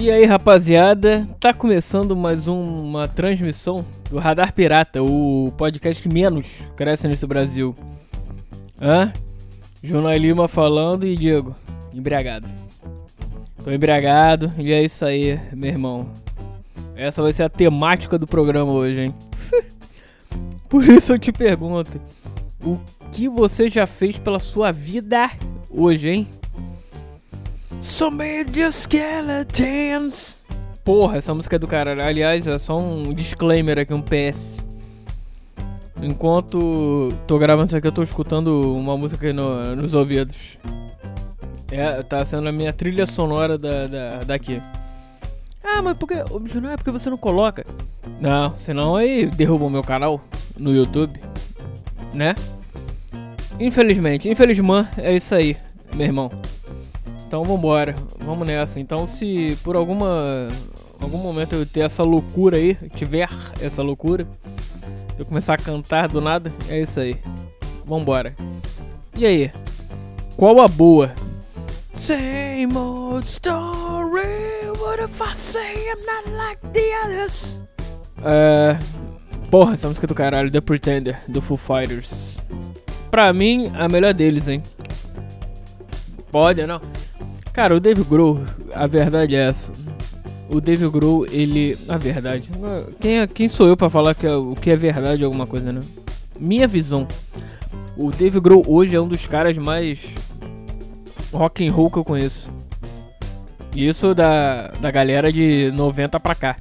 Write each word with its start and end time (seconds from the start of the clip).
E 0.00 0.10
aí, 0.10 0.24
rapaziada, 0.24 1.28
tá 1.38 1.52
começando 1.52 2.16
mais 2.16 2.48
um- 2.48 2.80
uma 2.80 3.06
transmissão 3.06 3.84
do 4.08 4.16
Radar 4.18 4.50
Pirata, 4.54 5.02
o 5.02 5.52
podcast 5.58 6.02
que 6.02 6.08
menos 6.08 6.46
cresce 6.74 7.06
nesse 7.06 7.26
Brasil. 7.26 7.76
Hã? 8.80 9.12
Junai 9.82 10.18
Lima 10.18 10.48
falando 10.48 11.06
e 11.06 11.14
Diego, 11.14 11.54
embriagado. 11.92 12.48
Tô 13.62 13.70
embriagado 13.70 14.50
e 14.58 14.72
é 14.72 14.82
isso 14.82 15.04
aí, 15.04 15.38
meu 15.52 15.68
irmão. 15.68 16.08
Essa 16.96 17.20
vai 17.20 17.34
ser 17.34 17.42
a 17.42 17.50
temática 17.50 18.18
do 18.18 18.26
programa 18.26 18.72
hoje, 18.72 19.00
hein? 19.02 19.14
Por 20.66 20.82
isso 20.88 21.12
eu 21.12 21.18
te 21.18 21.30
pergunto, 21.30 22.00
o 22.64 22.78
que 23.12 23.28
você 23.28 23.68
já 23.68 23.86
fez 23.86 24.16
pela 24.16 24.38
sua 24.38 24.72
vida 24.72 25.30
hoje, 25.68 26.08
hein? 26.08 26.26
So 27.80 28.10
many 28.10 28.70
skeletons. 28.72 30.36
Porra, 30.84 31.18
essa 31.18 31.34
música 31.34 31.56
é 31.56 31.58
do 31.58 31.66
caralho. 31.66 32.02
Aliás, 32.02 32.46
é 32.46 32.58
só 32.58 32.78
um 32.78 33.12
disclaimer 33.14 33.78
aqui, 33.78 33.92
um 33.94 34.02
PS. 34.02 34.60
Enquanto 36.02 37.12
tô 37.26 37.38
gravando 37.38 37.66
isso 37.68 37.76
aqui, 37.76 37.86
eu 37.86 37.92
tô 37.92 38.02
escutando 38.02 38.74
uma 38.74 38.96
música 38.96 39.26
aqui 39.26 39.32
no- 39.34 39.76
nos 39.76 39.94
ouvidos. 39.94 40.58
É, 41.70 42.02
tá 42.02 42.24
sendo 42.24 42.48
a 42.48 42.52
minha 42.52 42.72
trilha 42.72 43.06
sonora 43.06 43.56
da, 43.58 43.86
da- 43.86 44.24
daqui. 44.24 44.60
Ah, 45.62 45.82
mas 45.82 45.96
por 45.96 46.06
que. 46.08 46.14
Ô, 46.30 46.40
bicho, 46.40 46.60
não 46.60 46.70
é 46.70 46.76
porque 46.76 46.90
você 46.90 47.10
não 47.10 47.18
coloca. 47.18 47.64
Não, 48.20 48.54
senão 48.54 48.96
aí 48.96 49.26
derruba 49.26 49.66
o 49.66 49.70
meu 49.70 49.82
canal 49.82 50.20
no 50.58 50.74
YouTube. 50.74 51.20
Né? 52.12 52.34
Infelizmente, 53.60 54.28
infelizmente 54.28 54.88
é 54.98 55.14
isso 55.14 55.34
aí, 55.34 55.56
meu 55.94 56.06
irmão. 56.06 56.30
Então 57.30 57.44
vambora, 57.44 57.94
vamos 58.18 58.44
nessa. 58.44 58.80
Então 58.80 59.06
se 59.06 59.56
por 59.62 59.76
alguma 59.76 60.48
algum 61.00 61.16
momento 61.16 61.54
eu 61.54 61.64
ter 61.64 61.82
essa 61.82 62.02
loucura 62.02 62.56
aí, 62.56 62.74
tiver 62.96 63.28
essa 63.60 63.84
loucura, 63.84 64.26
eu 65.16 65.24
começar 65.24 65.54
a 65.54 65.56
cantar 65.56 66.08
do 66.08 66.20
nada, 66.20 66.52
é 66.68 66.80
isso 66.80 66.98
aí. 66.98 67.16
Vambora. 67.86 68.34
E 69.14 69.24
aí? 69.24 69.52
Qual 70.36 70.60
a 70.60 70.66
boa? 70.66 71.12
Same 71.94 72.76
old 72.76 73.24
story, 73.28 74.68
what 74.80 75.00
if 75.00 75.20
I 75.20 75.32
say 75.32 75.88
I'm 75.88 76.04
not 76.04 76.28
like 76.36 76.60
the 76.72 76.90
others? 77.04 77.56
É... 78.24 78.76
Porra, 79.52 79.74
essa 79.74 79.86
música 79.86 80.04
é 80.04 80.08
do 80.08 80.16
caralho, 80.16 80.50
The 80.50 80.60
Pretender, 80.60 81.20
do 81.28 81.40
Foo 81.40 81.56
Fighters. 81.56 82.40
Pra 83.08 83.32
mim, 83.32 83.70
a 83.78 83.88
melhor 83.88 84.14
deles, 84.14 84.48
hein? 84.48 84.64
Pode, 86.32 86.66
não? 86.66 86.80
Cara, 87.52 87.74
o 87.76 87.80
Dave 87.80 88.02
Grohl, 88.04 88.40
a 88.74 88.86
verdade 88.86 89.34
é 89.34 89.48
essa. 89.48 89.72
O 90.48 90.60
Dave 90.60 90.88
Grohl, 90.88 91.26
ele. 91.26 91.76
A 91.88 91.96
verdade. 91.96 92.48
Quem, 93.00 93.20
é- 93.20 93.26
quem 93.26 93.48
sou 93.48 93.68
eu 93.68 93.76
pra 93.76 93.90
falar 93.90 94.14
que 94.14 94.26
é- 94.26 94.34
o 94.34 94.54
que 94.54 94.70
é 94.70 94.76
verdade 94.76 95.24
alguma 95.24 95.46
coisa, 95.46 95.72
né? 95.72 95.80
Minha 96.38 96.66
visão. 96.66 97.06
O 97.96 98.10
Dave 98.10 98.40
Grohl 98.40 98.64
hoje 98.66 98.96
é 98.96 99.00
um 99.00 99.08
dos 99.08 99.26
caras 99.26 99.56
mais 99.58 100.04
rock 101.32 101.66
and 101.66 101.72
roll 101.72 101.90
que 101.90 101.98
eu 101.98 102.04
conheço. 102.04 102.50
Isso 103.76 104.14
da, 104.14 104.68
da 104.80 104.90
galera 104.90 105.32
de 105.32 105.70
90 105.72 106.18
pra 106.18 106.34
cá. 106.34 106.56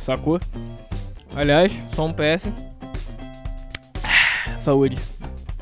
Sacou? 0.00 0.40
Aliás, 1.34 1.72
só 1.94 2.06
um 2.06 2.12
PS. 2.12 2.48
Ah, 4.02 4.56
Saúde. 4.56 4.96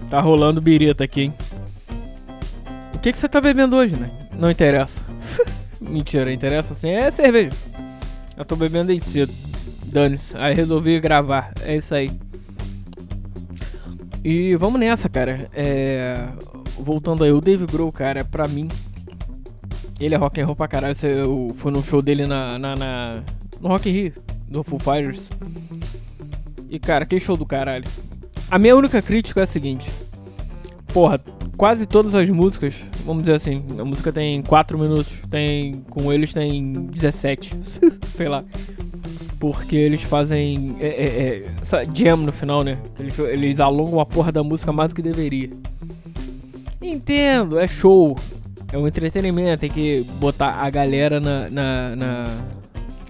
Tá 0.08 0.20
rolando 0.20 0.60
birita 0.60 1.04
aqui, 1.04 1.22
hein? 1.22 1.34
O 2.94 2.98
que, 2.98 3.12
que 3.12 3.18
você 3.18 3.28
tá 3.28 3.40
bebendo 3.40 3.74
hoje, 3.76 3.96
né? 3.96 4.10
Não 4.40 4.50
interessa. 4.50 5.04
Mentira, 5.80 6.32
interessa 6.32 6.74
sim. 6.74 6.88
É 6.90 7.10
cerveja. 7.10 7.54
Eu 8.36 8.44
tô 8.44 8.56
bebendo 8.56 8.90
aí 8.90 8.98
cedo. 9.00 9.32
Dane-se. 9.84 10.36
Aí 10.36 10.54
resolvi 10.54 10.98
gravar. 10.98 11.52
É 11.62 11.76
isso 11.76 11.94
aí. 11.94 12.10
E 14.24 14.54
vamos 14.56 14.80
nessa, 14.80 15.08
cara. 15.08 15.48
É... 15.54 16.26
Voltando 16.78 17.24
aí, 17.24 17.32
o 17.32 17.40
Dave 17.40 17.66
Grohl, 17.66 17.92
cara, 17.92 18.24
pra 18.24 18.48
mim. 18.48 18.68
Ele 19.98 20.14
é 20.14 20.18
rock 20.18 20.40
and 20.40 20.46
roll 20.46 20.56
pra 20.56 20.68
caralho. 20.68 20.94
Eu 21.02 21.54
fui 21.58 21.70
num 21.70 21.82
show 21.82 22.00
dele 22.00 22.26
na, 22.26 22.58
na, 22.58 22.74
na- 22.74 23.22
no 23.60 23.68
Rock 23.68 23.88
in 23.90 23.92
Rio, 23.92 24.12
do 24.48 24.62
Foo 24.62 24.78
Fighters. 24.78 25.30
E 26.70 26.78
cara, 26.78 27.04
que 27.04 27.18
show 27.20 27.36
do 27.36 27.44
caralho. 27.44 27.84
A 28.50 28.58
minha 28.58 28.74
única 28.74 29.02
crítica 29.02 29.40
é 29.40 29.42
a 29.42 29.46
seguinte. 29.46 29.90
Porra, 30.92 31.20
quase 31.56 31.84
todas 31.86 32.14
as 32.14 32.28
músicas, 32.30 32.82
vamos 33.04 33.22
dizer 33.22 33.34
assim, 33.34 33.62
a 33.78 33.84
música 33.84 34.12
tem 34.12 34.42
4 34.42 34.78
minutos, 34.78 35.18
tem 35.30 35.74
com 35.90 36.12
eles 36.12 36.32
tem 36.32 36.72
17, 36.72 37.56
sei 38.14 38.28
lá. 38.28 38.44
Porque 39.38 39.74
eles 39.76 40.02
fazem 40.02 40.76
é, 40.80 40.86
é, 40.86 40.88
é, 40.88 41.50
essa 41.62 41.82
jam 41.94 42.18
no 42.18 42.32
final, 42.32 42.62
né? 42.62 42.76
Eles, 42.98 43.18
eles 43.18 43.60
alongam 43.60 43.98
a 44.00 44.04
porra 44.06 44.30
da 44.30 44.42
música 44.42 44.70
mais 44.72 44.90
do 44.90 44.94
que 44.94 45.00
deveria. 45.02 45.50
Entendo, 46.82 47.58
é 47.58 47.66
show, 47.66 48.16
é 48.72 48.76
um 48.76 48.86
entretenimento, 48.86 49.60
tem 49.60 49.70
que 49.70 50.04
botar 50.18 50.52
a 50.62 50.68
galera 50.70 51.18
na, 51.20 51.48
na, 51.50 51.96
na- 51.96 52.38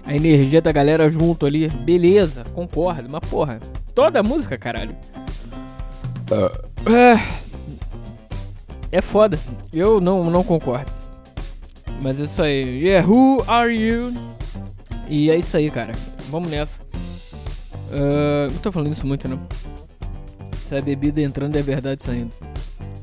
a 0.05 0.15
energia 0.15 0.61
da 0.61 0.71
galera 0.71 1.09
junto 1.09 1.45
ali. 1.45 1.67
Beleza, 1.69 2.43
concordo, 2.53 3.07
mas 3.09 3.21
porra, 3.29 3.59
toda 3.93 4.19
a 4.19 4.23
música, 4.23 4.57
caralho. 4.57 4.95
É, 6.85 7.19
é 8.91 9.01
foda. 9.01 9.39
Eu 9.71 10.01
não, 10.01 10.29
não 10.29 10.43
concordo. 10.43 10.91
Mas 12.01 12.19
é 12.19 12.23
isso 12.23 12.41
aí. 12.41 12.83
Yeah, 12.83 13.07
who 13.07 13.43
are 13.47 13.73
you? 13.73 14.13
E 15.07 15.29
é 15.29 15.37
isso 15.37 15.55
aí, 15.55 15.69
cara. 15.69 15.93
Vamos 16.29 16.49
nessa. 16.49 16.81
Ah, 17.91 18.47
não 18.51 18.59
tô 18.59 18.71
falando 18.71 18.93
isso 18.93 19.05
muito, 19.05 19.27
não. 19.27 19.39
Se 20.67 20.75
é 20.75 20.81
bebida 20.81 21.21
entrando, 21.21 21.55
é 21.57 21.61
verdade 21.61 22.03
saindo. 22.03 22.31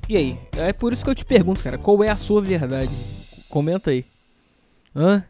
E 0.08 0.16
aí? 0.16 0.38
É 0.56 0.72
por 0.72 0.92
isso 0.92 1.04
que 1.04 1.10
eu 1.10 1.14
te 1.14 1.24
pergunto, 1.24 1.62
cara. 1.62 1.76
Qual 1.76 2.02
é 2.02 2.08
a 2.08 2.16
sua 2.16 2.40
verdade? 2.40 2.90
Comenta 3.48 3.90
aí. 3.90 4.04
Hã? 4.96 5.22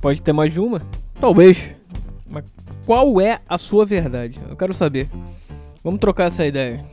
Pode 0.00 0.20
ter 0.20 0.32
mais 0.32 0.52
de 0.52 0.60
uma? 0.60 0.82
Talvez. 1.18 1.70
Mas 2.26 2.44
qual 2.84 3.20
é 3.20 3.40
a 3.48 3.56
sua 3.56 3.86
verdade? 3.86 4.38
Eu 4.48 4.56
quero 4.56 4.74
saber. 4.74 5.08
Vamos 5.82 5.98
trocar 5.98 6.24
essa 6.24 6.46
ideia. 6.46 6.84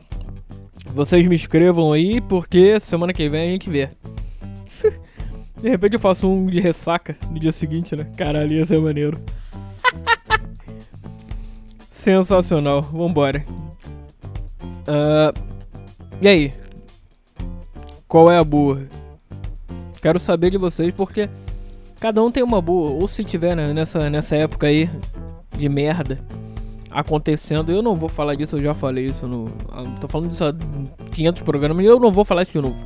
Vocês 0.96 1.26
me 1.26 1.36
escrevam 1.36 1.92
aí, 1.92 2.22
porque 2.22 2.80
semana 2.80 3.12
que 3.12 3.28
vem 3.28 3.50
a 3.50 3.52
gente 3.52 3.68
vê. 3.68 3.90
De 5.60 5.68
repente 5.68 5.92
eu 5.92 6.00
faço 6.00 6.26
um 6.26 6.46
de 6.46 6.58
ressaca 6.58 7.14
no 7.30 7.38
dia 7.38 7.52
seguinte, 7.52 7.94
né? 7.94 8.06
Caralho, 8.16 8.50
ia 8.54 8.64
ser 8.64 8.78
maneiro. 8.78 9.22
Sensacional, 11.92 12.80
vambora. 12.80 13.44
Ah, 14.86 15.34
e 16.18 16.28
aí? 16.28 16.54
Qual 18.08 18.32
é 18.32 18.38
a 18.38 18.44
boa? 18.44 18.80
Quero 20.00 20.18
saber 20.18 20.50
de 20.50 20.56
vocês 20.56 20.94
porque 20.94 21.28
cada 22.00 22.22
um 22.22 22.30
tem 22.30 22.42
uma 22.42 22.62
boa. 22.62 22.92
Ou 22.92 23.06
se 23.06 23.22
tiver 23.22 23.54
né, 23.54 23.74
nessa, 23.74 24.08
nessa 24.08 24.34
época 24.34 24.66
aí 24.66 24.88
de 25.58 25.68
merda 25.68 26.18
acontecendo, 26.96 27.70
eu 27.70 27.82
não 27.82 27.94
vou 27.94 28.08
falar 28.08 28.34
disso, 28.34 28.56
eu 28.56 28.62
já 28.62 28.72
falei 28.72 29.04
isso 29.04 29.28
no. 29.28 29.48
ah, 29.70 29.84
Tô 30.00 30.08
falando 30.08 30.30
disso 30.30 30.44
há 30.46 30.54
500 31.12 31.42
programas 31.42 31.84
e 31.84 31.86
eu 31.86 32.00
não 32.00 32.10
vou 32.10 32.24
falar 32.24 32.42
isso 32.42 32.52
de 32.52 32.60
novo. 32.60 32.76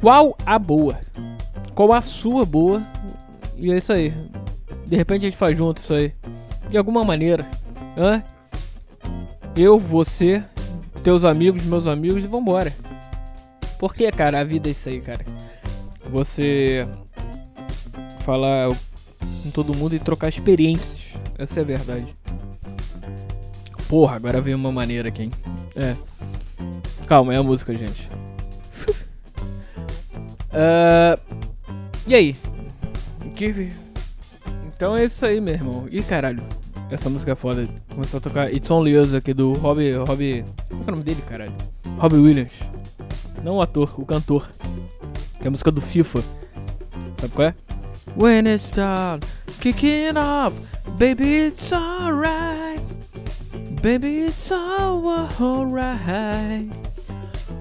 Qual 0.00 0.36
a 0.46 0.56
boa? 0.56 1.00
Qual 1.74 1.92
a 1.92 2.00
sua 2.00 2.44
boa? 2.44 2.80
E 3.56 3.72
é 3.72 3.76
isso 3.76 3.92
aí. 3.92 4.14
De 4.86 4.94
repente 4.94 5.26
a 5.26 5.28
gente 5.30 5.36
faz 5.36 5.58
junto 5.58 5.78
isso 5.78 5.92
aí. 5.92 6.12
De 6.70 6.78
alguma 6.78 7.02
maneira. 7.02 7.50
Hã? 7.96 8.22
Eu, 9.56 9.80
você, 9.80 10.44
teus 11.02 11.24
amigos, 11.24 11.64
meus 11.64 11.88
amigos 11.88 12.22
e 12.22 12.26
vambora. 12.28 12.72
Porque, 13.80 14.08
cara, 14.12 14.40
a 14.40 14.44
vida 14.44 14.68
é 14.68 14.70
isso 14.70 14.88
aí, 14.88 15.00
cara. 15.00 15.26
Você 16.08 16.86
falar 18.20 18.68
com 19.42 19.50
todo 19.50 19.74
mundo 19.74 19.96
e 19.96 19.98
trocar 19.98 20.28
experiências. 20.28 21.00
Essa 21.36 21.58
é 21.58 21.62
a 21.62 21.66
verdade. 21.66 22.17
Porra, 23.88 24.16
agora 24.16 24.40
veio 24.40 24.56
uma 24.56 24.70
maneira 24.70 25.08
aqui, 25.08 25.24
hein? 25.24 25.32
É. 25.74 25.96
Calma, 27.06 27.32
é 27.32 27.38
a 27.38 27.42
música, 27.42 27.74
gente. 27.74 28.08
Ah, 30.50 31.18
e 32.06 32.14
aí? 32.14 32.36
Que... 33.36 33.70
Então 34.66 34.96
é 34.96 35.04
isso 35.04 35.24
aí, 35.24 35.40
meu 35.40 35.54
irmão. 35.54 35.86
Ih, 35.90 36.02
caralho. 36.02 36.42
Essa 36.90 37.10
música 37.10 37.32
é 37.32 37.34
foda. 37.34 37.68
Começou 37.94 38.18
a 38.18 38.20
tocar 38.20 38.52
It's 38.52 38.70
Only 38.70 38.96
Us 38.96 39.12
aqui 39.12 39.34
do 39.34 39.52
Robbie... 39.52 39.92
Robbie... 39.92 40.44
Qual 40.68 40.80
é 40.80 40.88
o 40.88 40.90
nome 40.92 41.02
dele, 41.04 41.22
caralho? 41.26 41.52
Robbie 41.98 42.16
Williams. 42.16 42.54
Não 43.44 43.56
o 43.56 43.62
ator, 43.62 43.94
o 44.00 44.06
cantor. 44.06 44.48
Que 45.38 45.44
é 45.44 45.48
a 45.48 45.50
música 45.50 45.70
do 45.70 45.82
FIFA. 45.82 46.24
Sabe 47.20 47.32
qual 47.34 47.48
é? 47.48 47.54
When 48.16 48.48
it's 48.48 48.72
done, 48.72 49.20
kicking 49.60 50.16
off, 50.16 50.58
baby 50.98 51.46
it's 51.46 51.72
alright. 51.72 52.57
Baby 53.80 54.26
it's 54.26 54.50
all 54.50 55.06
alright. 55.40 56.68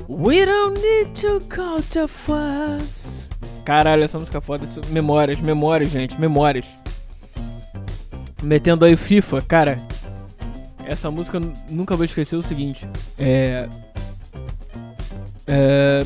We 0.07 0.45
don't 0.45 0.73
need 0.73 1.13
to 1.21 1.39
go 1.41 1.81
to 1.91 2.07
fuss. 2.07 3.29
Caralho, 3.63 4.03
essa 4.03 4.17
música 4.17 4.39
é 4.39 4.41
foda. 4.41 4.65
Memórias, 4.89 5.39
memórias, 5.39 5.91
gente, 5.91 6.19
memórias. 6.19 6.65
Metendo 8.41 8.85
aí 8.85 8.95
FIFA, 8.95 9.41
cara. 9.43 9.79
Essa 10.85 11.11
música 11.11 11.39
nunca 11.69 11.95
vou 11.95 12.05
esquecer 12.05 12.35
o 12.35 12.41
seguinte. 12.41 12.87
É. 13.19 13.69
É. 15.45 16.03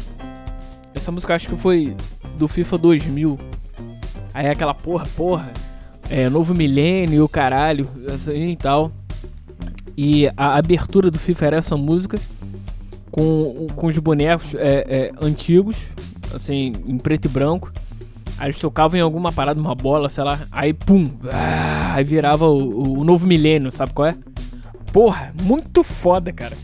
Essa 0.94 1.12
música 1.12 1.36
acho 1.36 1.48
que 1.48 1.56
foi 1.56 1.96
do 2.38 2.50
FIFA 2.50 2.78
2000. 2.80 3.40
Aí 4.34 4.48
é 4.48 4.50
aquela 4.50 4.74
porra, 4.74 5.08
porra. 5.16 5.54
É, 6.10 6.30
novo 6.30 6.54
milênio, 6.54 7.30
caralho, 7.30 7.88
assim 8.14 8.50
e 8.50 8.56
tal. 8.58 8.92
E 10.04 10.28
a 10.36 10.58
abertura 10.58 11.12
do 11.12 11.20
FIFA 11.20 11.46
era 11.46 11.58
essa 11.58 11.78
música. 11.78 12.20
Com, 13.12 13.68
com 13.76 13.86
os 13.86 13.96
bonecos 14.00 14.56
é, 14.56 14.86
é, 14.90 15.12
antigos, 15.22 15.78
assim, 16.34 16.74
em 16.88 16.98
preto 16.98 17.26
e 17.26 17.30
branco. 17.30 17.72
Aí 18.36 18.48
eles 18.48 18.58
tocavam 18.58 18.98
em 18.98 19.04
alguma 19.04 19.32
parada, 19.32 19.60
uma 19.60 19.76
bola, 19.76 20.10
sei 20.10 20.24
lá. 20.24 20.40
Aí, 20.52 20.74
pum! 20.74 21.08
Ah, 21.32 21.94
aí 21.94 22.04
virava 22.04 22.48
o, 22.48 22.98
o, 22.98 23.04
novo 23.04 23.28
milênio, 23.28 23.72
sabe 23.72 23.94
qual 23.94 24.08
é? 24.08 24.18
Porra, 24.92 25.32
muito 25.40 25.84
foda, 25.84 26.34
cara. 26.34 26.58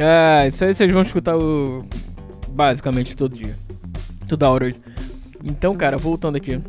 Ah, 0.00 0.48
isso 0.48 0.64
aí 0.64 0.74
vocês 0.74 0.90
vão 0.90 1.02
escutar 1.02 1.36
o. 1.36 1.84
Basicamente 2.48 3.14
todo 3.14 3.36
dia. 3.36 3.56
Toda 4.26 4.50
hora 4.50 4.64
hoje. 4.64 4.80
Então, 5.44 5.76
cara, 5.76 5.96
voltando 5.96 6.34
aqui. 6.34 6.60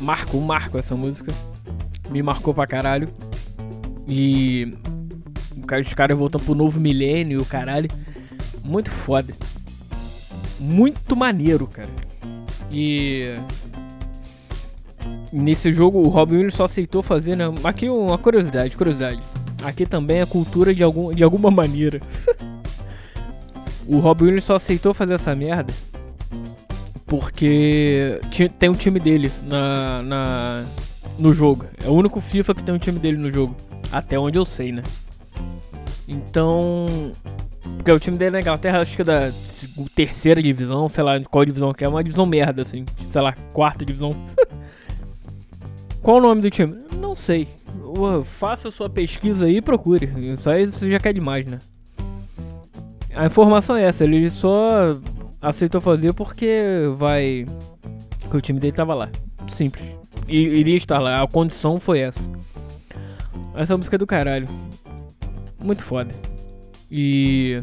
Marco, 0.00 0.40
marco 0.40 0.78
essa 0.78 0.94
música. 0.94 1.34
Me 2.10 2.22
marcou 2.22 2.52
pra 2.52 2.66
caralho. 2.66 3.08
E. 4.08 4.76
Os 5.80 5.94
caras 5.94 6.18
voltam 6.18 6.40
pro 6.40 6.54
novo 6.54 6.80
milênio, 6.80 7.44
caralho. 7.44 7.88
Muito 8.64 8.90
foda. 8.90 9.32
Muito 10.58 11.14
maneiro, 11.16 11.66
cara. 11.66 11.90
E. 12.70 13.36
Nesse 15.32 15.72
jogo 15.72 15.98
o 15.98 16.08
Robin 16.08 16.34
Williams 16.34 16.54
só 16.54 16.64
aceitou 16.64 17.02
fazer, 17.02 17.36
né? 17.36 17.44
Aqui 17.62 17.88
uma 17.88 18.18
curiosidade, 18.18 18.76
curiosidade. 18.76 19.20
Aqui 19.62 19.86
também 19.86 20.20
é 20.20 20.26
cultura 20.26 20.74
de, 20.74 20.82
algum, 20.82 21.14
de 21.14 21.22
alguma 21.22 21.50
maneira. 21.50 22.00
o 23.86 24.00
Robin 24.00 24.24
Williams 24.24 24.44
só 24.44 24.56
aceitou 24.56 24.92
fazer 24.92 25.14
essa 25.14 25.34
merda 25.34 25.72
porque 27.10 28.20
tem 28.56 28.68
um 28.68 28.74
time 28.74 29.00
dele 29.00 29.32
na, 29.42 30.00
na, 30.02 30.64
no 31.20 31.32
jogo. 31.32 31.66
É 31.84 31.88
o 31.88 31.92
único 31.92 32.20
FIFA 32.20 32.54
que 32.54 32.62
tem 32.62 32.74
um 32.74 32.78
time 32.78 32.98
dele 32.98 33.18
no 33.18 33.30
jogo. 33.30 33.54
Até 33.92 34.18
onde 34.18 34.38
eu 34.38 34.44
sei, 34.44 34.72
né? 34.72 34.82
Então. 36.08 37.12
Porque 37.76 37.92
o 37.92 38.00
time 38.00 38.16
dele 38.16 38.32
na 38.32 38.40
Inglaterra, 38.40 38.80
acho 38.80 38.96
que 38.96 39.02
é 39.02 39.04
da 39.04 39.32
terceira 39.94 40.42
divisão, 40.42 40.88
sei 40.88 41.04
lá 41.04 41.20
qual 41.20 41.44
divisão 41.44 41.72
que 41.72 41.84
é, 41.84 41.88
uma 41.88 42.02
divisão 42.02 42.26
merda, 42.26 42.62
assim. 42.62 42.84
Sei 43.08 43.20
lá, 43.20 43.32
quarta 43.52 43.84
divisão. 43.84 44.16
qual 46.02 46.16
o 46.16 46.20
nome 46.20 46.42
do 46.42 46.50
time? 46.50 46.76
Não 46.96 47.14
sei. 47.14 47.48
Faça 48.24 48.70
sua 48.70 48.88
pesquisa 48.88 49.46
aí 49.46 49.56
e 49.56 49.62
procure. 49.62 50.06
Isso 50.32 50.48
aí 50.48 50.66
você 50.66 50.90
já 50.90 50.98
quer 50.98 51.12
demais, 51.12 51.46
né? 51.46 51.60
A 53.14 53.26
informação 53.26 53.76
é 53.76 53.84
essa, 53.84 54.04
ele 54.04 54.30
só 54.30 54.98
aceitou 55.40 55.80
fazer 55.80 56.12
porque 56.12 56.60
vai. 56.96 57.46
Que 58.30 58.36
o 58.36 58.40
time 58.40 58.60
dele 58.60 58.72
tava 58.72 58.94
lá. 58.94 59.10
Simples. 59.48 59.99
Iria 60.30 60.76
estar 60.76 60.98
lá. 60.98 61.22
A 61.22 61.26
condição 61.26 61.80
foi 61.80 62.00
essa. 62.00 62.30
Essa 63.54 63.76
música 63.76 63.96
é 63.96 63.98
do 63.98 64.06
caralho. 64.06 64.48
Muito 65.62 65.82
foda. 65.82 66.14
E. 66.90 67.60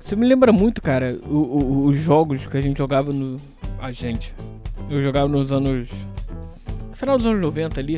Isso 0.00 0.16
me 0.16 0.26
lembra 0.26 0.52
muito, 0.52 0.80
cara, 0.80 1.18
o, 1.26 1.36
o, 1.36 1.86
os 1.86 1.98
jogos 1.98 2.46
que 2.46 2.56
a 2.56 2.60
gente 2.60 2.78
jogava 2.78 3.12
no. 3.12 3.36
A 3.80 3.92
gente. 3.92 4.34
Eu 4.88 5.00
jogava 5.00 5.28
nos 5.28 5.52
anos. 5.52 5.88
Final 6.94 7.18
dos 7.18 7.26
anos 7.26 7.42
90 7.42 7.80
ali. 7.80 7.96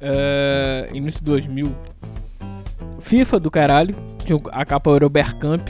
Uh, 0.00 0.94
início 0.94 1.20
de 1.20 1.26
2000. 1.26 1.74
FIFA 3.00 3.40
do 3.40 3.50
caralho. 3.50 3.96
A 4.52 4.64
capa 4.64 4.94
era 4.94 5.06
o 5.06 5.10
Bergkamp. 5.10 5.68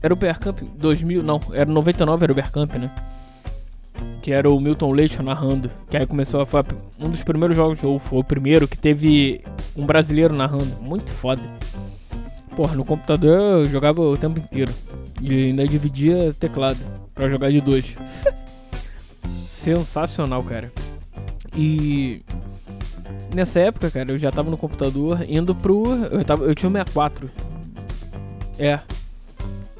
Era 0.00 0.14
o 0.14 0.16
Bergkamp 0.16 0.60
2000, 0.76 1.22
não, 1.24 1.40
era 1.52 1.68
99 1.68 2.24
era 2.24 2.32
o 2.32 2.34
Bergkamp, 2.34 2.72
né? 2.74 2.94
Que 4.28 4.34
era 4.34 4.50
o 4.50 4.60
Milton 4.60 4.92
Leite 4.92 5.22
narrando. 5.22 5.70
Que 5.88 5.96
aí 5.96 6.06
começou 6.06 6.42
a. 6.42 6.44
Foi 6.44 6.62
um 7.00 7.08
dos 7.08 7.22
primeiros 7.22 7.56
jogos, 7.56 7.82
ou 7.82 7.98
foi 7.98 8.18
o 8.18 8.22
primeiro, 8.22 8.68
que 8.68 8.76
teve 8.76 9.42
um 9.74 9.86
brasileiro 9.86 10.34
narrando. 10.34 10.66
Muito 10.82 11.10
foda. 11.10 11.40
Porra, 12.54 12.76
no 12.76 12.84
computador 12.84 13.40
eu 13.40 13.64
jogava 13.64 14.02
o 14.02 14.18
tempo 14.18 14.38
inteiro. 14.38 14.70
E 15.22 15.46
ainda 15.46 15.66
dividia 15.66 16.34
teclado 16.38 16.76
pra 17.14 17.26
jogar 17.30 17.50
de 17.50 17.62
dois. 17.62 17.96
Sensacional, 19.48 20.44
cara. 20.44 20.70
E 21.56 22.20
nessa 23.34 23.60
época, 23.60 23.90
cara, 23.90 24.12
eu 24.12 24.18
já 24.18 24.30
tava 24.30 24.50
no 24.50 24.58
computador 24.58 25.24
indo 25.26 25.54
pro. 25.54 25.84
Eu, 26.04 26.22
tava, 26.22 26.44
eu 26.44 26.54
tinha 26.54 26.68
o 26.68 26.72
64. 26.72 27.30
É, 28.58 28.78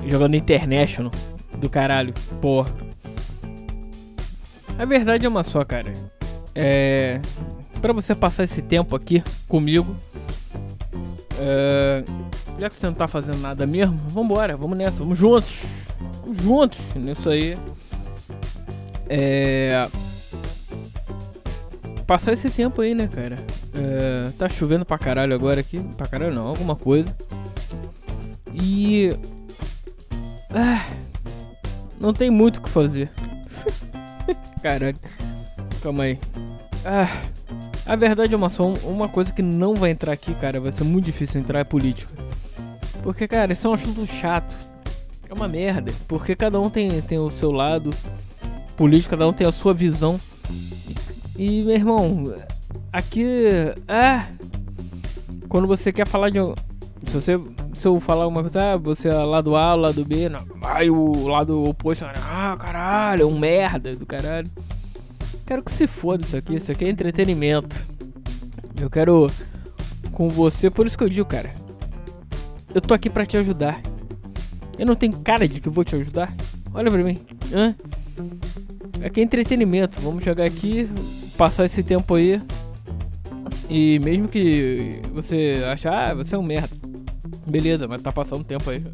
jogando 0.06 0.36
International 0.36 1.12
do 1.58 1.68
caralho, 1.68 2.14
porra. 2.40 2.87
A 4.78 4.84
verdade 4.84 5.26
é 5.26 5.28
uma 5.28 5.42
só, 5.42 5.64
cara. 5.64 5.92
É. 6.54 7.20
Pra 7.82 7.92
você 7.92 8.14
passar 8.14 8.44
esse 8.44 8.62
tempo 8.62 8.94
aqui 8.94 9.22
comigo. 9.48 9.96
É, 11.40 12.04
já 12.58 12.68
que 12.68 12.76
você 12.76 12.86
não 12.86 12.94
tá 12.94 13.06
fazendo 13.06 13.38
nada 13.38 13.64
mesmo, 13.64 13.96
vambora, 14.08 14.56
vamos 14.56 14.76
nessa, 14.76 14.98
vamos 14.98 15.18
juntos. 15.18 15.64
Vamos 16.22 16.38
juntos 16.38 16.80
nisso 16.94 17.28
aí. 17.28 17.58
É. 19.08 19.88
Passar 22.06 22.32
esse 22.32 22.48
tempo 22.48 22.80
aí, 22.80 22.94
né, 22.94 23.06
cara? 23.06 23.36
É, 23.74 24.30
tá 24.38 24.48
chovendo 24.48 24.84
pra 24.84 24.98
caralho 24.98 25.34
agora 25.34 25.60
aqui. 25.60 25.80
Pra 25.96 26.06
caralho 26.06 26.34
não, 26.34 26.46
alguma 26.46 26.74
coisa. 26.74 27.14
E 28.54 29.14
ah, 30.50 30.84
não 32.00 32.12
tem 32.12 32.30
muito 32.30 32.58
o 32.58 32.62
que 32.62 32.70
fazer. 32.70 33.10
Caralho. 34.62 34.96
Calma 35.82 36.04
aí. 36.04 36.18
Ah, 36.84 37.22
a 37.86 37.96
verdade 37.96 38.34
é 38.34 38.36
uma 38.36 38.50
só 38.50 38.66
uma 38.84 39.08
coisa 39.08 39.32
que 39.32 39.42
não 39.42 39.74
vai 39.74 39.90
entrar 39.90 40.12
aqui, 40.12 40.34
cara. 40.34 40.60
Vai 40.60 40.72
ser 40.72 40.84
muito 40.84 41.06
difícil 41.06 41.40
entrar 41.40 41.60
é 41.60 41.64
política. 41.64 42.12
Porque, 43.02 43.26
cara, 43.26 43.52
isso 43.52 43.66
é 43.66 43.70
um 43.70 43.74
assunto 43.74 44.04
chato. 44.06 44.54
É 45.28 45.32
uma 45.32 45.48
merda. 45.48 45.92
Porque 46.06 46.34
cada 46.34 46.60
um 46.60 46.68
tem, 46.68 47.00
tem 47.02 47.18
o 47.18 47.30
seu 47.30 47.50
lado 47.50 47.90
político, 48.76 49.10
cada 49.10 49.26
um 49.28 49.32
tem 49.32 49.46
a 49.46 49.52
sua 49.52 49.72
visão. 49.72 50.20
E, 51.36 51.62
meu 51.62 51.74
irmão, 51.74 52.34
aqui. 52.92 53.24
Ah! 53.86 54.28
Quando 55.48 55.66
você 55.66 55.92
quer 55.92 56.06
falar 56.06 56.30
de. 56.30 56.38
Se 57.06 57.14
você 57.14 57.40
se 57.72 57.86
eu 57.86 58.00
falar 58.00 58.26
uma 58.26 58.42
coisa, 58.42 58.72
ah, 58.72 58.76
você 58.76 59.08
é 59.08 59.14
lado 59.14 59.54
A, 59.56 59.74
lado 59.74 60.04
B, 60.04 60.30
aí 60.62 60.90
o 60.90 61.26
lado 61.26 61.62
oposto, 61.64 62.04
ah, 62.04 62.56
caralho, 62.58 63.22
é 63.22 63.26
um 63.26 63.38
merda 63.38 63.94
do 63.94 64.06
caralho. 64.06 64.50
Quero 65.46 65.62
que 65.62 65.70
se 65.70 65.86
foda 65.86 66.24
isso 66.24 66.36
aqui, 66.36 66.54
isso 66.56 66.70
aqui 66.70 66.84
é 66.84 66.88
entretenimento. 66.88 67.76
Eu 68.78 68.90
quero 68.90 69.30
com 70.12 70.28
você, 70.28 70.70
por 70.70 70.86
isso 70.86 70.96
que 70.96 71.04
eu 71.04 71.08
digo, 71.08 71.26
cara. 71.26 71.54
Eu 72.74 72.80
tô 72.80 72.92
aqui 72.92 73.08
pra 73.08 73.24
te 73.24 73.36
ajudar. 73.36 73.80
Eu 74.78 74.86
não 74.86 74.94
tenho 74.94 75.14
cara 75.18 75.48
de 75.48 75.60
que 75.60 75.68
eu 75.68 75.72
vou 75.72 75.84
te 75.84 75.96
ajudar. 75.96 76.34
Olha 76.74 76.90
pra 76.90 77.02
mim. 77.02 77.18
Hã? 77.52 77.74
Aqui 79.04 79.20
é 79.20 79.24
entretenimento. 79.24 80.00
Vamos 80.00 80.22
jogar 80.24 80.44
aqui, 80.44 80.88
passar 81.36 81.64
esse 81.64 81.82
tempo 81.82 82.14
aí. 82.14 82.40
E 83.68 83.98
mesmo 84.00 84.28
que 84.28 85.00
você 85.12 85.62
achar, 85.70 86.10
ah, 86.10 86.14
você 86.14 86.34
é 86.34 86.38
um 86.38 86.42
merda. 86.42 86.87
Beleza, 87.48 87.88
mas 87.88 88.02
tá 88.02 88.12
passando 88.12 88.44
tempo 88.44 88.68
aí. 88.68 88.84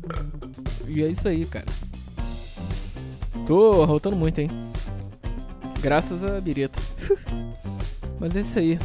E 0.86 1.02
é 1.02 1.08
isso 1.08 1.26
aí, 1.26 1.44
cara. 1.44 1.66
Tô 3.46 3.82
arrotando 3.82 4.16
muito, 4.16 4.38
hein? 4.38 4.48
Graças 5.80 6.22
a 6.22 6.40
bireta. 6.40 6.78
mas 8.20 8.36
é 8.36 8.40
isso 8.40 8.58
aí. 8.58 8.78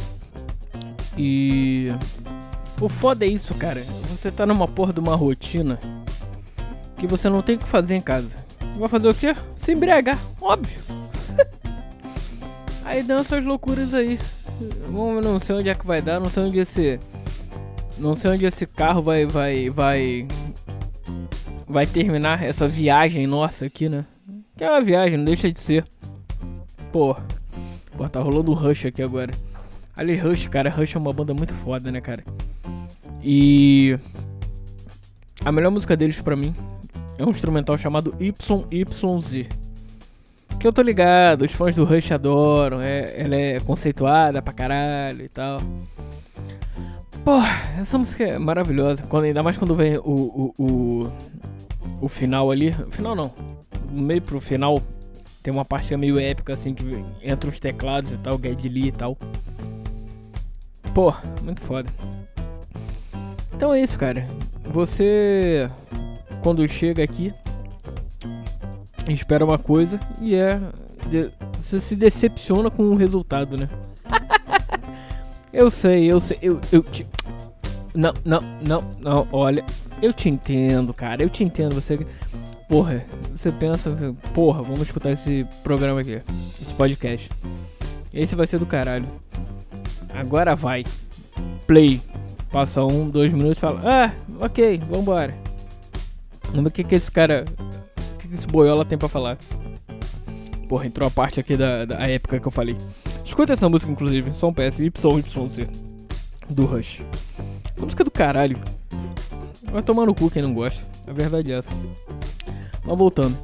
E. 1.16 1.88
O 2.80 2.88
foda 2.88 3.24
é 3.24 3.28
isso, 3.28 3.54
cara. 3.54 3.84
Você 4.10 4.30
tá 4.30 4.44
numa 4.44 4.66
porra 4.66 4.92
de 4.92 5.00
uma 5.00 5.14
rotina 5.14 5.78
que 6.98 7.06
você 7.06 7.28
não 7.28 7.42
tem 7.42 7.56
o 7.56 7.58
que 7.58 7.66
fazer 7.66 7.94
em 7.94 8.00
casa. 8.00 8.38
Vai 8.76 8.88
fazer 8.88 9.08
o 9.08 9.14
quê? 9.14 9.36
Se 9.56 9.72
embriagar, 9.72 10.18
óbvio. 10.40 10.80
aí 12.84 13.02
dá 13.02 13.16
essas 13.16 13.44
loucuras 13.44 13.94
aí. 13.94 14.18
Não 14.90 15.38
sei 15.38 15.56
onde 15.56 15.68
é 15.68 15.74
que 15.74 15.86
vai 15.86 16.02
dar, 16.02 16.18
não 16.18 16.28
sei 16.28 16.42
onde 16.42 16.58
esse 16.58 16.98
não 18.00 18.14
sei 18.16 18.30
onde 18.32 18.46
esse 18.46 18.66
carro 18.66 19.02
vai 19.02 19.26
vai 19.26 19.68
vai 19.68 20.26
vai 21.68 21.86
terminar 21.86 22.42
essa 22.42 22.66
viagem 22.66 23.26
nossa 23.26 23.66
aqui, 23.66 23.88
né? 23.88 24.06
Que 24.56 24.64
é 24.64 24.70
uma 24.70 24.80
viagem, 24.80 25.18
não 25.18 25.24
deixa 25.24 25.52
de 25.52 25.60
ser. 25.60 25.84
Pô, 26.90 27.14
pô 27.96 28.08
tá 28.08 28.20
rolando 28.20 28.52
Rush 28.52 28.86
aqui 28.86 29.02
agora. 29.02 29.32
Ali 29.94 30.16
Rush, 30.16 30.48
cara, 30.48 30.70
Rush 30.70 30.96
é 30.96 30.98
uma 30.98 31.12
banda 31.12 31.34
muito 31.34 31.54
foda, 31.54 31.90
né, 31.92 32.00
cara? 32.00 32.24
E 33.22 33.98
a 35.44 35.52
melhor 35.52 35.70
música 35.70 35.94
deles 35.96 36.20
pra 36.20 36.34
mim 36.34 36.54
É 37.18 37.24
um 37.24 37.30
instrumental 37.30 37.76
chamado 37.76 38.14
YYZ. 38.18 39.46
Que 40.58 40.66
eu 40.66 40.72
tô 40.72 40.82
ligado, 40.82 41.42
os 41.42 41.52
fãs 41.52 41.74
do 41.74 41.84
Rush 41.84 42.12
adoram, 42.12 42.80
é, 42.80 43.14
ela 43.16 43.34
é 43.34 43.60
conceituada 43.60 44.42
pra 44.42 44.52
caralho 44.52 45.24
e 45.24 45.28
tal. 45.28 45.60
Pô, 47.24 47.32
essa 47.78 47.98
música 47.98 48.24
é 48.24 48.38
maravilhosa, 48.38 49.02
quando, 49.08 49.24
ainda 49.24 49.42
mais 49.42 49.56
quando 49.58 49.74
vem 49.74 49.98
o, 49.98 50.02
o, 50.02 50.54
o, 50.58 51.12
o 52.00 52.08
final 52.08 52.50
ali. 52.50 52.74
Final 52.90 53.14
não, 53.14 53.32
meio 53.90 54.22
pro 54.22 54.40
final 54.40 54.80
tem 55.42 55.52
uma 55.52 55.64
parte 55.64 55.94
meio 55.96 56.18
épica 56.18 56.52
assim 56.52 56.74
que 56.74 57.04
entra 57.22 57.50
os 57.50 57.58
teclados 57.58 58.12
e 58.12 58.18
tal, 58.18 58.38
Geddy 58.38 58.68
Lee 58.68 58.88
e 58.88 58.92
tal. 58.92 59.16
Pô, 60.94 61.12
muito 61.42 61.60
foda. 61.62 61.90
Então 63.54 63.72
é 63.72 63.82
isso, 63.82 63.98
cara. 63.98 64.26
Você 64.64 65.68
quando 66.42 66.66
chega 66.68 67.04
aqui 67.04 67.34
espera 69.08 69.44
uma 69.44 69.58
coisa 69.58 70.00
e 70.20 70.34
é 70.34 70.60
você 71.56 71.80
se 71.80 71.96
decepciona 71.96 72.70
com 72.70 72.84
o 72.84 72.94
resultado, 72.94 73.56
né? 73.56 73.68
Eu 75.52 75.70
sei, 75.70 76.10
eu 76.10 76.20
sei, 76.20 76.38
eu, 76.40 76.60
eu 76.72 76.82
te... 76.82 77.06
não, 77.94 78.14
não, 78.24 78.40
não, 78.60 78.84
não, 79.00 79.28
olha, 79.32 79.64
eu 80.02 80.12
te 80.12 80.28
entendo, 80.28 80.94
cara, 80.94 81.22
eu 81.22 81.28
te 81.28 81.44
entendo, 81.44 81.74
você 81.74 81.98
porra, 82.68 83.04
você 83.36 83.50
pensa, 83.50 83.90
porra, 84.32 84.62
vamos 84.62 84.82
escutar 84.82 85.10
esse 85.10 85.44
programa 85.64 86.00
aqui, 86.00 86.22
esse 86.62 86.72
podcast. 86.74 87.28
Esse 88.14 88.36
vai 88.36 88.46
ser 88.46 88.58
do 88.58 88.66
caralho. 88.66 89.06
Agora 90.14 90.54
vai. 90.54 90.84
Play. 91.66 92.00
Passa 92.50 92.84
um, 92.84 93.08
dois 93.08 93.32
minutos 93.32 93.56
e 93.56 93.60
fala, 93.60 93.80
ah, 93.84 94.12
ok, 94.40 94.80
vambora. 94.88 95.34
Vamos 96.46 96.64
ver 96.64 96.68
o 96.68 96.72
que, 96.72 96.84
que 96.84 96.94
esse 96.94 97.10
cara. 97.10 97.44
O 98.14 98.18
que, 98.18 98.28
que 98.28 98.34
esse 98.34 98.46
boiola 98.46 98.84
tem 98.84 98.98
pra 98.98 99.08
falar. 99.08 99.38
Porra, 100.68 100.86
entrou 100.86 101.06
a 101.06 101.10
parte 101.10 101.38
aqui 101.38 101.56
da, 101.56 101.84
da 101.84 101.96
época 102.08 102.40
que 102.40 102.46
eu 102.46 102.52
falei. 102.52 102.76
Escuta 103.30 103.52
essa 103.52 103.68
música, 103.68 103.92
inclusive, 103.92 104.34
só 104.34 104.48
um 104.48 104.52
PS, 104.52 104.80
YYC. 104.80 105.68
Do 106.48 106.64
Rush. 106.64 107.00
Essa 107.76 107.84
música 107.84 108.02
é 108.02 108.04
do 108.04 108.10
caralho. 108.10 108.58
Vai 109.70 109.84
tomar 109.84 110.04
no 110.04 110.12
cu 110.12 110.28
quem 110.28 110.42
não 110.42 110.52
gosta. 110.52 110.84
A 111.06 111.12
verdade 111.12 111.52
é 111.52 111.58
essa. 111.58 111.70
Mas 112.84 112.98
voltando. 112.98 113.38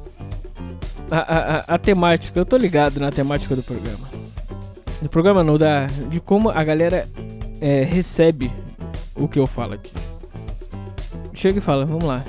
A, 1.09 1.19
a, 1.19 1.59
a, 1.75 1.77
temática, 1.79 2.37
eu 2.37 2.45
tô 2.45 2.57
ligado 2.57 2.99
na 2.99 3.09
temática 3.11 3.55
do 3.55 3.63
programa. 3.63 4.09
Do 5.01 5.07
programa 5.07 5.41
não, 5.41 5.57
da, 5.57 5.85
de 5.85 6.19
como 6.19 6.49
a 6.49 6.65
galera 6.65 7.07
é, 7.61 7.83
recebe 7.85 8.51
o 9.15 9.25
que 9.25 9.39
eu 9.39 9.47
falo 9.47 9.75
aqui. 9.75 9.93
Chega 11.33 11.59
e 11.59 11.61
fala, 11.61 11.85
vamos 11.85 12.03
lá. 12.03 12.25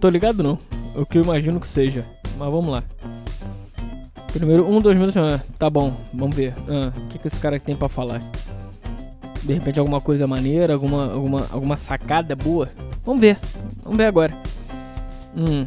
Tô 0.00 0.08
ligado 0.08 0.42
não, 0.42 0.58
o 0.96 1.06
que 1.06 1.18
eu 1.18 1.22
imagino 1.22 1.60
que 1.60 1.68
seja. 1.68 2.04
Mas 2.36 2.50
vamos 2.50 2.72
lá. 2.72 2.82
Primeiro, 4.36 4.70
um, 4.70 4.82
dois 4.82 4.96
minutos. 4.96 5.16
Ah, 5.16 5.42
tá 5.58 5.70
bom, 5.70 5.96
vamos 6.12 6.36
ver. 6.36 6.54
Ah, 6.68 6.92
o 6.94 7.08
que, 7.08 7.18
que 7.18 7.26
esse 7.26 7.40
cara 7.40 7.58
tem 7.58 7.74
pra 7.74 7.88
falar? 7.88 8.20
De 9.42 9.54
repente 9.54 9.78
alguma 9.78 10.00
coisa 10.00 10.26
maneira, 10.26 10.74
alguma, 10.74 11.10
alguma, 11.10 11.46
alguma 11.50 11.76
sacada 11.76 12.36
boa. 12.36 12.68
Vamos 13.04 13.20
ver. 13.20 13.38
Vamos 13.82 13.96
ver 13.96 14.04
agora. 14.04 14.36
Hum, 15.34 15.66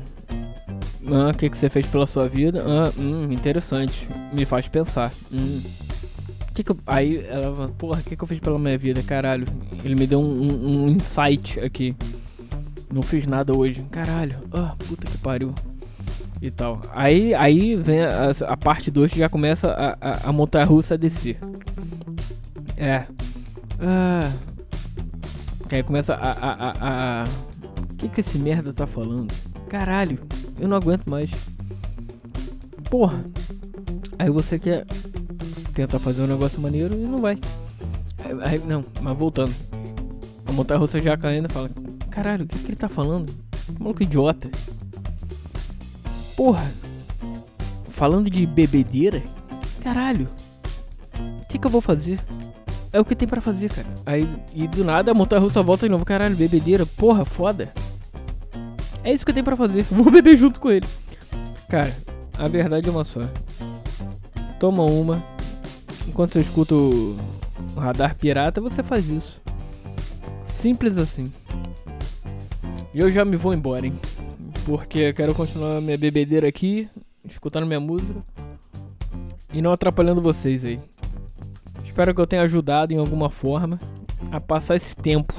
ah, 1.08 1.32
o 1.32 1.34
que, 1.34 1.50
que 1.50 1.58
você 1.58 1.70
fez 1.70 1.88
pela 1.88 2.06
sua 2.06 2.28
vida? 2.28 2.64
Ah, 2.64 2.94
hum, 2.96 3.32
interessante. 3.32 4.08
Me 4.32 4.46
faz 4.46 4.68
pensar. 4.68 5.12
Hum. 5.34 5.62
Que 6.54 6.64
que 6.64 6.72
eu... 6.72 6.78
Aí 6.86 7.26
ela 7.28 7.70
porra, 7.70 8.02
o 8.02 8.04
que, 8.04 8.16
que 8.16 8.24
eu 8.24 8.28
fiz 8.28 8.40
pela 8.40 8.60
minha 8.60 8.78
vida? 8.78 9.02
Caralho. 9.02 9.48
Ele 9.84 9.96
me 9.96 10.06
deu 10.06 10.20
um, 10.20 10.24
um, 10.24 10.84
um 10.84 10.90
insight 10.90 11.60
aqui. 11.60 11.96
Não 12.94 13.02
fiz 13.02 13.26
nada 13.26 13.56
hoje. 13.56 13.84
Caralho. 13.90 14.38
Ah, 14.54 14.76
puta 14.88 15.08
que 15.08 15.18
pariu. 15.18 15.56
E 16.42 16.50
tal. 16.50 16.82
Aí, 16.94 17.34
aí 17.34 17.76
vem 17.76 18.02
a, 18.02 18.32
a 18.48 18.58
parte 18.58 18.90
2 18.90 19.12
que 19.12 19.20
já 19.20 19.28
começa 19.28 19.72
a, 19.72 19.98
a, 20.00 20.30
a 20.30 20.32
montanha 20.32 20.66
russa 20.66 20.94
a 20.94 20.98
descer. 20.98 21.38
É. 22.78 23.04
Ah. 23.80 24.32
Aí 25.72 25.84
começa 25.84 26.14
a. 26.16 26.32
a, 26.32 26.54
a, 26.54 27.24
a... 27.24 27.28
O 27.92 27.96
que, 28.00 28.08
que 28.08 28.22
esse 28.22 28.40
merda 28.40 28.72
tá 28.72 28.88
falando? 28.88 29.34
Caralho. 29.68 30.20
Eu 30.58 30.68
não 30.68 30.78
aguento 30.78 31.08
mais. 31.08 31.30
Porra. 32.90 33.24
Aí 34.18 34.30
você 34.30 34.58
quer 34.58 34.86
tentar 35.74 36.00
fazer 36.00 36.22
um 36.22 36.28
negócio 36.28 36.60
maneiro 36.60 36.96
e 36.96 37.04
não 37.06 37.20
vai. 37.20 37.38
Aí, 38.24 38.38
aí, 38.42 38.60
não, 38.60 38.84
mas 39.02 39.18
voltando. 39.18 39.54
A 40.46 40.52
montanha 40.52 40.80
russa 40.80 41.00
já 41.00 41.18
caindo 41.18 41.50
fala: 41.50 41.70
Caralho, 42.10 42.46
o 42.46 42.48
que, 42.48 42.60
que 42.60 42.68
ele 42.70 42.76
tá 42.76 42.90
falando? 42.90 43.32
Que 43.66 43.82
maluco 43.84 44.02
idiota. 44.02 44.50
Porra. 46.40 46.72
Falando 47.90 48.30
de 48.30 48.46
bebedeira? 48.46 49.22
Caralho. 49.84 50.26
O 51.42 51.46
que, 51.50 51.60
que 51.60 51.68
eu 51.68 51.70
vou 51.70 51.82
fazer? 51.82 52.18
É 52.94 53.00
o 53.02 53.04
que 53.04 53.14
tem 53.14 53.28
para 53.28 53.42
fazer, 53.42 53.70
cara. 53.70 53.88
Aí, 54.06 54.26
e 54.56 54.66
do 54.66 54.86
nada 54.86 55.12
a 55.12 55.14
montanha 55.14 55.42
russa 55.42 55.62
volta 55.62 55.86
de 55.86 55.92
novo. 55.92 56.06
Caralho, 56.06 56.38
bebedeira. 56.38 56.86
Porra, 56.86 57.26
foda. 57.26 57.74
É 59.04 59.12
isso 59.12 59.26
que 59.26 59.34
tenho 59.34 59.44
pra 59.44 59.58
fazer. 59.58 59.84
Vou 59.92 60.10
beber 60.10 60.38
junto 60.38 60.62
com 60.62 60.72
ele. 60.72 60.88
Cara, 61.68 61.94
a 62.38 62.48
verdade 62.48 62.88
é 62.88 62.92
uma 62.92 63.04
só. 63.04 63.28
Toma 64.62 64.86
uma. 64.86 65.22
Enquanto 66.08 66.32
você 66.32 66.40
escuta 66.40 66.74
o 66.74 67.18
radar 67.76 68.16
pirata, 68.16 68.62
você 68.62 68.82
faz 68.82 69.10
isso. 69.10 69.42
Simples 70.46 70.98
assim. 70.98 71.30
E 72.94 73.00
eu 73.02 73.12
já 73.12 73.26
me 73.26 73.36
vou 73.36 73.54
embora, 73.54 73.86
hein? 73.86 74.00
Porque 74.70 75.00
eu 75.00 75.14
quero 75.16 75.34
continuar 75.34 75.82
minha 75.82 75.98
bebedeira 75.98 76.48
aqui, 76.48 76.88
escutando 77.26 77.66
minha 77.66 77.80
música 77.80 78.24
e 79.52 79.64
não 79.64 79.72
atrapalhando 79.72 80.22
vocês 80.22 80.64
aí. 80.64 80.80
Espero 81.84 82.14
que 82.14 82.22
eu 82.22 82.28
tenha 82.28 82.44
ajudado 82.44 82.94
em 82.94 82.98
alguma 82.98 83.32
forma 83.32 83.80
a 84.32 84.40
passar 84.40 84.76
esse 84.76 84.96
tempo, 84.96 85.34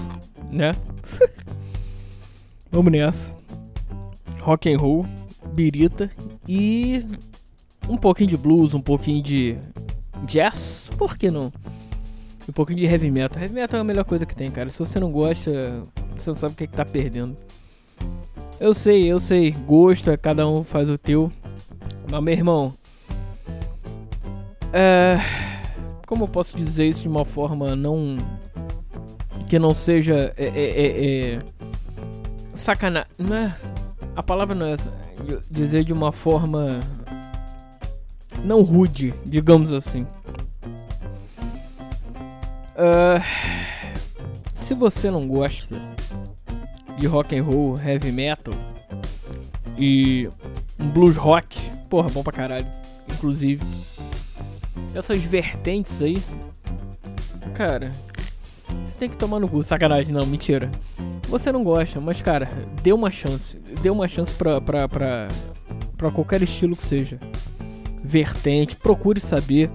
né? 0.51 0.75
Vamos 2.73 2.91
nessa 2.91 3.33
rock 4.43 4.69
and 4.69 4.79
roll, 4.79 5.07
birita 5.53 6.11
e 6.49 7.07
um 7.89 7.97
pouquinho 7.97 8.31
de 8.31 8.37
blues, 8.37 8.75
um 8.75 8.81
pouquinho 8.81 9.23
de 9.23 9.57
jazz, 10.27 10.91
por 10.99 11.17
que 11.17 11.31
não? 11.31 11.53
Um 12.49 12.53
pouquinho 12.53 12.81
de 12.81 12.87
heavy 12.87 13.13
metal. 13.13 13.41
Heavy 13.41 13.55
metal 13.55 13.79
é 13.79 13.81
a 13.83 13.85
melhor 13.85 14.05
coisa 14.05 14.27
que 14.27 14.35
tem, 14.35 14.51
cara. 14.51 14.71
Se 14.71 14.79
você 14.81 14.99
não 14.99 15.13
gosta, 15.13 15.85
você 16.17 16.31
não 16.31 16.35
sabe 16.35 16.55
o 16.55 16.57
que, 16.57 16.65
é 16.65 16.67
que 16.67 16.77
tá 16.77 16.85
perdendo. 16.85 17.37
Eu 18.61 18.75
sei, 18.75 19.11
eu 19.11 19.19
sei, 19.19 19.53
gosto, 19.53 20.11
é 20.11 20.19
cada 20.19 20.47
um 20.47 20.63
faz 20.63 20.91
o 20.91 20.99
teu. 20.99 21.33
Mas 22.11 22.23
meu 22.23 22.35
irmão, 22.35 22.75
é, 24.71 25.19
como 26.07 26.25
eu 26.25 26.29
posso 26.29 26.59
dizer 26.59 26.87
isso 26.87 27.01
de 27.01 27.09
uma 27.09 27.25
forma 27.25 27.75
não 27.75 28.19
que 29.49 29.59
não 29.59 29.73
seja 29.73 30.35
é, 30.37 30.45
é, 30.45 30.83
é, 30.83 31.33
é 31.35 31.39
não 33.19 33.35
é? 33.35 33.57
a 34.15 34.23
palavra 34.23 34.55
não 34.55 34.67
é 34.67 34.73
essa. 34.73 34.93
Dizer 35.51 35.83
de 35.83 35.95
uma 35.95 36.13
forma 36.13 36.81
não 38.45 38.61
rude, 38.61 39.15
digamos 39.25 39.73
assim. 39.73 40.07
Uh, 42.77 43.23
se 44.55 44.75
você 44.75 45.11
não 45.11 45.27
gosta 45.27 45.81
de 47.01 47.07
rock 47.07 47.37
and 47.37 47.43
roll, 47.43 47.79
heavy 47.79 48.13
metal 48.13 48.55
e 49.77 50.29
blues 50.93 51.17
rock, 51.17 51.59
porra, 51.89 52.09
bom 52.11 52.23
pra 52.23 52.33
caralho. 52.33 52.67
Inclusive, 53.09 53.65
essas 54.95 55.23
vertentes 55.23 56.01
aí, 56.01 56.23
cara, 57.55 57.91
você 58.85 58.95
tem 58.99 59.09
que 59.09 59.17
tomar 59.17 59.41
no 59.41 59.49
cu. 59.49 59.63
Sacanagem, 59.63 60.13
não, 60.13 60.25
mentira 60.25 60.71
você 61.31 61.53
não 61.53 61.63
gosta, 61.63 62.01
mas 62.01 62.21
cara, 62.21 62.51
dê 62.83 62.93
uma 62.93 63.11
chance. 63.11 63.57
Dê 63.81 63.89
uma 63.89 64.09
chance 64.09 64.35
pra, 64.35 64.61
pra, 64.61 64.89
pra, 64.89 65.29
pra 65.97 66.11
qualquer 66.11 66.43
estilo 66.43 66.75
que 66.75 66.83
seja. 66.83 67.21
Vertente, 68.03 68.75
procure 68.75 69.21
saber. 69.21 69.71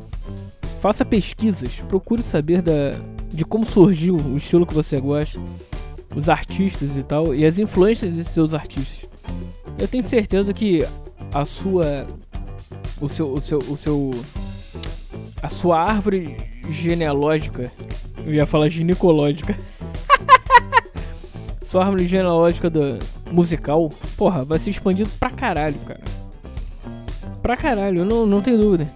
Faça 0.82 1.05
pesquisas, 1.05 1.79
procure 1.88 2.22
saber 2.22 2.62
da, 2.62 2.94
de 3.32 3.46
como 3.46 3.65
surgiu 3.65 4.17
o 4.17 4.36
estilo 4.36 4.67
que 4.67 4.74
você 4.74 5.00
gosta, 5.00 5.39
os 6.15 6.29
artistas 6.29 6.98
e 6.98 7.03
tal, 7.03 7.36
e 7.36 7.45
as 7.45 7.60
influências 7.60 8.15
desses 8.15 8.34
seus 8.34 8.53
artistas. 8.53 9.10
Eu 9.77 9.88
tenho 9.88 10.03
certeza 10.03 10.53
que 10.53 10.88
a 11.34 11.45
sua. 11.45 12.07
O 13.00 13.07
seu. 13.07 13.34
O 13.34 13.41
seu. 13.41 13.60
O 13.60 13.77
seu 13.77 14.12
a 15.41 15.50
sua 15.50 15.79
árvore 15.79 16.38
genealógica. 16.69 17.72
Eu 18.25 18.34
ia 18.34 18.45
falar 18.45 18.67
ginecológica. 18.69 19.55
sua 21.63 21.84
árvore 21.84 22.07
genealógica 22.07 22.69
do 22.69 22.98
musical, 23.31 23.91
porra, 24.15 24.43
vai 24.43 24.57
ser 24.57 24.69
expandido 24.72 25.10
pra 25.19 25.29
caralho, 25.29 25.77
cara. 25.79 26.01
Pra 27.41 27.55
caralho, 27.55 28.05
não, 28.05 28.25
não 28.25 28.41
tenho 28.41 28.57
dúvida. 28.57 28.89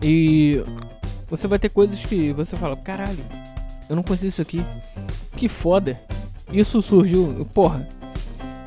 E 0.00 0.62
você 1.28 1.48
vai 1.48 1.58
ter 1.58 1.70
coisas 1.70 1.98
que 2.04 2.32
você 2.32 2.56
fala, 2.56 2.76
caralho, 2.76 3.24
eu 3.88 3.96
não 3.96 4.02
conhecia 4.02 4.28
isso 4.28 4.42
aqui. 4.42 4.64
Que 5.44 5.48
foda. 5.48 6.00
Isso 6.50 6.80
surgiu, 6.80 7.46
porra. 7.52 7.86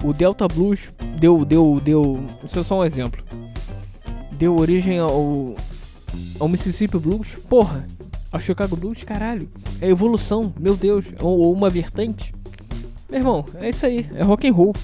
O 0.04 0.14
Delta 0.14 0.48
Blues 0.48 0.92
deu, 1.20 1.44
deu, 1.44 1.82
deu. 1.84 2.24
Isso 2.44 2.60
é 2.60 2.62
só 2.64 2.82
um 2.82 2.86
exemplo. 2.86 3.20
Deu 4.34 4.56
origem 4.56 5.00
ao, 5.00 5.56
ao 6.40 6.48
Mississippi 6.48 7.00
Blues. 7.00 7.34
Porra, 7.50 7.88
ao 8.32 8.40
Chicago 8.40 8.76
Blues, 8.76 9.02
caralho. 9.02 9.50
É 9.82 9.90
evolução, 9.90 10.54
meu 10.60 10.76
Deus. 10.76 11.06
Ou, 11.20 11.40
ou 11.40 11.52
uma 11.52 11.68
vertente. 11.68 12.32
Meu 13.10 13.22
irmão, 13.22 13.44
é 13.56 13.70
isso 13.70 13.84
aí. 13.84 14.08
É 14.14 14.22
rock 14.22 14.48
and 14.48 14.54
roll. 14.54 14.76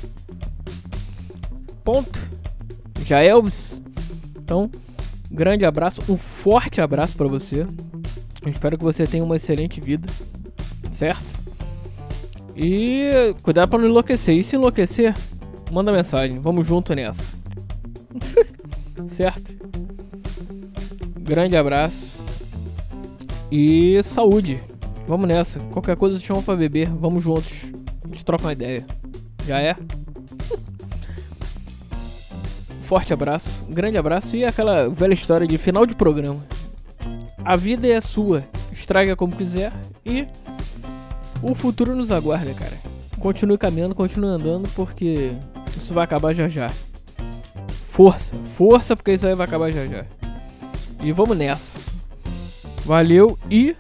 Ponto. 1.83 2.27
Já 3.05 3.21
é 3.21 3.27
Elvis. 3.27 3.79
Então, 4.35 4.67
grande 5.29 5.63
abraço, 5.63 6.01
um 6.09 6.17
forte 6.17 6.81
abraço 6.81 7.15
para 7.15 7.27
você. 7.27 7.67
Espero 8.47 8.79
que 8.79 8.83
você 8.83 9.05
tenha 9.05 9.23
uma 9.23 9.35
excelente 9.35 9.79
vida? 9.79 10.09
E 12.55 13.35
cuidado 13.41 13.69
para 13.69 13.79
não 13.79 13.89
enlouquecer. 13.89 14.37
E 14.37 14.43
se 14.43 14.55
enlouquecer, 14.55 15.15
manda 15.71 15.91
mensagem. 15.91 16.39
Vamos 16.39 16.67
junto 16.67 16.93
nessa. 16.93 17.33
certo? 19.09 19.51
Grande 21.19 21.55
abraço. 21.55 22.19
E 23.51 24.01
saúde. 24.03 24.61
Vamos 25.07 25.27
nessa. 25.27 25.59
Qualquer 25.71 25.95
coisa 25.95 26.17
te 26.17 26.25
chama 26.25 26.41
pra 26.41 26.55
beber. 26.55 26.89
Vamos 26.89 27.23
juntos. 27.23 27.65
A 28.03 28.07
gente 28.07 28.25
troca 28.25 28.45
uma 28.45 28.53
ideia. 28.53 28.85
Já 29.45 29.59
é? 29.59 29.75
Forte 32.81 33.13
abraço, 33.13 33.63
grande 33.69 33.97
abraço 33.97 34.35
e 34.35 34.45
aquela 34.45 34.89
velha 34.89 35.13
história 35.13 35.47
de 35.47 35.57
final 35.57 35.85
de 35.85 35.95
programa. 35.95 36.45
A 37.43 37.55
vida 37.55 37.87
é 37.87 37.99
sua, 37.99 38.43
estraga 38.71 39.15
como 39.15 39.35
quiser 39.35 39.71
e 40.05 40.27
o 41.43 41.53
futuro 41.53 41.95
nos 41.95 42.09
aguarda, 42.09 42.53
cara. 42.53 42.77
Continue 43.19 43.57
caminhando, 43.57 43.93
continue 43.93 44.29
andando, 44.29 44.67
porque 44.69 45.33
isso 45.77 45.93
vai 45.93 46.03
acabar 46.03 46.33
já 46.33 46.47
já. 46.47 46.71
Força, 47.89 48.35
força, 48.57 48.95
porque 48.95 49.13
isso 49.13 49.27
aí 49.27 49.35
vai 49.35 49.45
acabar 49.45 49.71
já 49.71 49.85
já. 49.85 50.05
E 51.01 51.11
vamos 51.11 51.37
nessa. 51.37 51.77
Valeu 52.85 53.37
e 53.51 53.75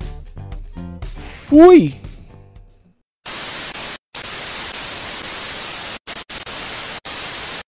fui! 1.45 2.02